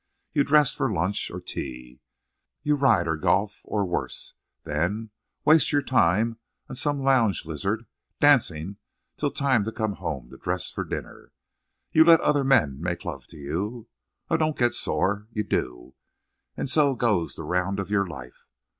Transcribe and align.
You 0.33 0.43
dress 0.43 0.73
for 0.73 0.91
lunch 0.91 1.29
or 1.29 1.39
tea. 1.39 2.01
You 2.63 2.73
ride 2.75 3.07
or 3.07 3.15
golf 3.15 3.61
or 3.63 3.85
worse 3.85 4.33
than 4.63 5.11
waste 5.45 5.71
your 5.71 5.83
time 5.83 6.39
on 6.67 6.75
some 6.75 7.03
lounge 7.03 7.45
lizard, 7.45 7.85
dancing 8.19 8.77
till 9.17 9.29
time 9.29 9.63
to 9.63 9.71
come 9.71 9.97
home 10.01 10.31
to 10.31 10.37
dress 10.37 10.71
for 10.71 10.83
dinner. 10.85 11.33
You 11.91 12.03
let 12.03 12.19
other 12.21 12.43
men 12.43 12.81
make 12.81 13.05
love 13.05 13.27
to 13.27 13.37
you. 13.37 13.89
Oh, 14.27 14.37
don't 14.37 14.57
get 14.57 14.73
sore. 14.73 15.27
You 15.33 15.43
do.... 15.43 15.93
And 16.57 16.67
so 16.67 16.95
goes 16.95 17.35
the 17.35 17.43
round 17.43 17.79
of 17.79 17.91
your 17.91 18.07
life. 18.07 18.47